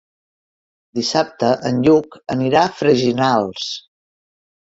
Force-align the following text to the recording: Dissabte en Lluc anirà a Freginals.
Dissabte 0.99 1.49
en 1.69 1.83
Lluc 1.87 2.17
anirà 2.37 2.63
a 2.63 2.71
Freginals. 2.79 3.67